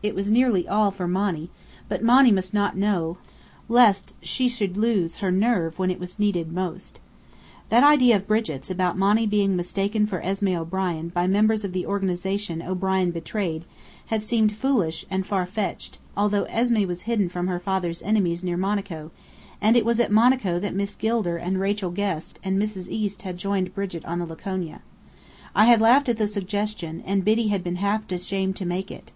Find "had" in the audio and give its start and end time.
14.06-14.22, 23.22-23.36, 25.64-25.80, 27.48-27.64